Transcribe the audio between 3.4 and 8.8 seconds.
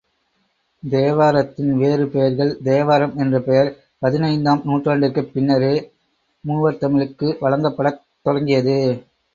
பெயர் பதினைந்தாம் நூற்றாண்டிற்குப் பின்னரே மூவர் தமிழுக்கு வழங்கப்படத் தொடங்கியது.